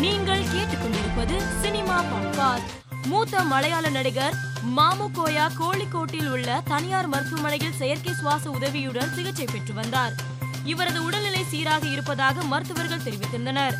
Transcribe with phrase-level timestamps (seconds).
[0.00, 4.34] நீங்கள் கேட்டுக்கொண்டிருப்பது cinema podcast மூத்த மலையாள நடிகர்
[4.76, 10.12] மாமுகோயா கோழிக்கோட்டில் உள்ள தனியார் மருத்துவமனையில் செயற்கை சுவாச உதவியுடன் சிகிச்சை பெற்று வந்தார்.
[10.64, 13.74] இவரது உடல்நிலை சீராக இருப்பதாக மருத்துவர்கள் தெரிவித்திருந்தனர்.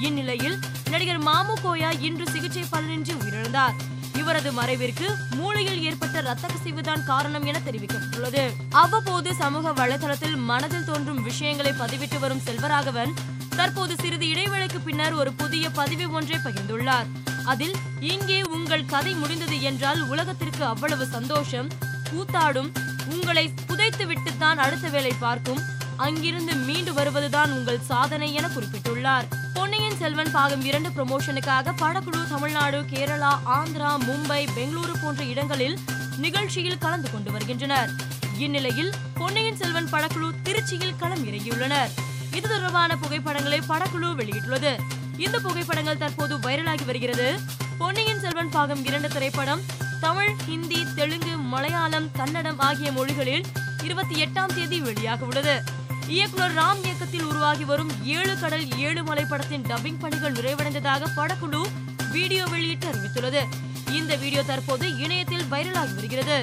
[0.00, 0.58] இந்நிலையில்
[0.90, 3.74] நடிகர் மாமு கோயா இன்று சிகிச்சை பலனின்றி உயிரிழந்தார்.
[4.14, 8.50] இவரது மறைவிற்கு மூளையில் ஏற்பட்ட ரத்த கசிவுதான் காரணம் என தெரிவிக்கப்பட்டுள்ளது.
[8.70, 13.12] அவ்வப்போது சமூக வலைதளத்தில் மனதில் தோன்றும் விஷயங்களை பதிவிட்டு வரும் செல்வராகவன்
[13.56, 17.08] தற்போது சிறிது இடைவேளைக்கு பின்னர் ஒரு புதிய பதிவு ஒன்றை பகிர்ந்துள்ளார்.
[17.44, 17.76] அதில்
[18.12, 21.68] இங்கே உங்கள் கதை முடிந்தது என்றால் உலகத்திற்கு அவ்வளவு சந்தோஷம்
[22.10, 22.70] கூத்தாடும்
[23.14, 25.60] உங்களை புதைத்து விட்டுத்தான் அடுத்த வேலை பார்க்கும்
[25.96, 29.26] அங்கிருந்து மீண்டு வருவதுதான் உங்கள் சாதனை என குறிப்பிட்டுள்ளார்.
[29.54, 35.78] பொன்னியின் செல்வன் பாகம் இரண்டு ப்ரமோஷனுக்காக படக்குழு தமிழ்நாடு கேரளா ஆந்திரா மும்பை பெங்களூரு போன்ற இடங்களில்
[36.16, 37.90] நிகழ்ச்சியில் கலந்து கொண்டு வருகின்றனர்.
[38.38, 41.92] இந்நிலையில் பொன்னியின் செல்வன் படக்குழு திருச்சியில் களம் இறங்கியுள்ளனர்.
[42.36, 44.72] இது தொடர்பான புகைப்படங்களை படக்குழு வெளியிட்டுள்ளது.
[45.16, 47.28] இந்த புகைப்படங்கள் தற்போது வைரலாகி வருகிறது.
[47.78, 49.62] பொன்னியின் செல்வன் பாகம் இரண்டு திரைப்படம்
[50.00, 53.44] தமிழ் ஹிந்தி தெலுங்கு மலையாளம் கன்னடம் ஆகிய மொழிகளில்
[53.82, 55.62] இருபத்தி எட்டாம் தேதி வெளியாக உள்ளது.
[56.06, 61.62] இயக்குனர் ராம் இயக்கத்தில் உருவாகி வரும் ஏழு கடல் ஏழு மலை படத்தின் டப்பிங் பணிகள் நிறைவடைந்ததாக படக்குழு
[62.10, 63.42] வீடியோ வெளியிட்டு அறிவித்துள்ளது.
[63.90, 66.38] இந்த வீடியோ தற்போது இணையத்தில் வைரலாகி வருகிறது.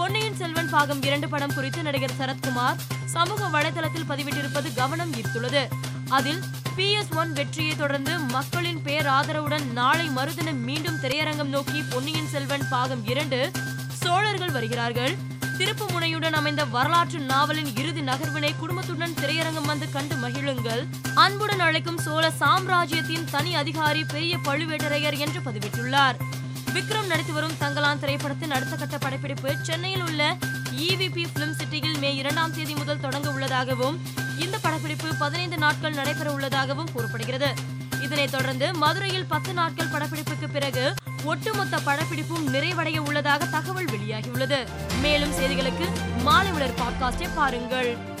[0.00, 5.68] பொன்னியின் செல்வன் பாகம் இரண்டு படம் குறித்து நடிகர் சரத்குமார் சமூக வலைதளத்தில் பதிவிட்டிருப்பது கவனம் ஈர்த்துள்ளது.
[6.08, 6.40] அதில்
[6.76, 13.06] பி எஸ் ஒன் வெற்றியை தொடர்ந்து மக்களின் பேராதரவுடன் நாளை மறுதினம் மீண்டும் திரையரங்கம் நோக்கி பொன்னியின் செல்வன் பாகம்
[13.06, 13.50] இரண்டு
[13.88, 15.16] சோழர்கள் வருகிறார்கள்.
[15.58, 20.84] திருப்பு முனையுடன் அமைந்த வரலாற்று நாவலின் இறுதி நகர்வினை குடும்பத்துடன் திரையரங்கம் வந்து கண்டு மகிழுங்கள்.
[21.14, 26.29] அன்புடன் அழைக்கும் சோழ சாம்ராஜ்யத்தின் தனி அதிகாரி பெரிய பழுவேட்டரையர் என்று பதிவிட்டுள்ளார்.
[26.74, 30.36] விக்ரம் நடித்து வரும் தங்கலான் திரைப்படத்தின் அடுத்த கட்ட படப்பிடிப்பு சென்னையில் உள்ள
[30.78, 34.02] இவிபி பிலிம் சிட்டியில் மே இரண்டாம் தேதி முதல் தொடங்க உள்ளதாகவும்
[34.38, 37.54] இந்த படப்பிடிப்பு பதினைந்து நாட்கள் நடைபெற உள்ளதாகவும் கூறப்படுகிறது.
[38.02, 44.66] இதனைத் தொடர்ந்து மதுரையில் பத்து நாட்கள் படப்பிடிப்புக்கு பிறகு ஒட்டுமொத்த படப்பிடிப்பும் நிறைவடைய உள்ளதாக தகவல் வெளியாகியுள்ளது.
[45.00, 45.88] மேலும் செய்திகளுக்கு
[46.22, 48.18] மாலை உலர் பாட்காஸ்டை பாருங்கள்.